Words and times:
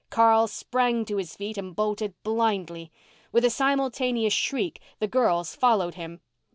Carl 0.09 0.47
sprang 0.47 1.05
to 1.05 1.17
his 1.17 1.35
feet 1.35 1.59
and 1.59 1.75
bolted 1.75 2.15
blindly. 2.23 2.91
With 3.31 3.45
a 3.45 3.51
simultaneous 3.51 4.33
shriek 4.33 4.81
the 4.97 5.05
girls 5.07 5.53
followed 5.53 5.93
him. 5.93 6.21